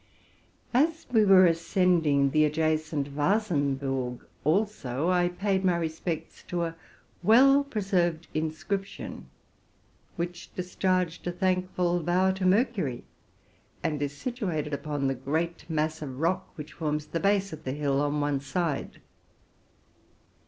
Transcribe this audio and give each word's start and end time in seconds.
As 0.73 1.05
we 1.11 1.23
were 1.23 1.45
ascending 1.45 2.31
the 2.31 2.43
adjacent 2.43 3.15
Wasenburg 3.15 4.21
also, 4.43 5.11
I 5.11 5.27
paid 5.29 5.63
my 5.63 5.77
respects 5.77 6.41
to 6.47 6.63
a 6.63 6.75
well 7.21 7.63
preserved 7.63 8.27
inscription, 8.33 9.27
which 10.15 10.51
dis 10.55 10.75
charged 10.75 11.27
a 11.27 11.31
thankful 11.31 11.99
vow 12.01 12.31
to 12.31 12.47
Mercury, 12.47 13.03
and 13.83 14.01
is 14.01 14.17
situated 14.17 14.73
upon 14.73 15.07
the 15.07 15.13
erent 15.23 15.69
mass 15.69 16.01
of 16.01 16.19
rock 16.19 16.49
which 16.55 16.73
forms 16.73 17.05
the 17.05 17.19
base 17.19 17.53
of 17.53 17.63
the 17.63 17.73
hill 17.73 18.01
on 18.01 18.19
ne 18.19 18.39
side. 18.39 19.01